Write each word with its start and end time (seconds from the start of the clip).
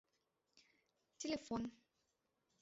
ТЕЛЕФОН 1.19 1.63